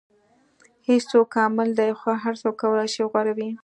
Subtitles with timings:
[0.87, 3.49] •هیڅوک کامل نه دی، خو هر څوک کولی شي غوره وي.